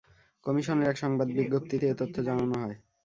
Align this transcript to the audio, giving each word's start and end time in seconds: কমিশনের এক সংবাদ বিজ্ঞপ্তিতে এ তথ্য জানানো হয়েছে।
কমিশনের 0.45 0.87
এক 0.89 0.97
সংবাদ 0.97 1.27
বিজ্ঞপ্তিতে 1.37 1.85
এ 1.89 1.99
তথ্য 2.01 2.15
জানানো 2.27 2.55
হয়েছে। 2.55 2.77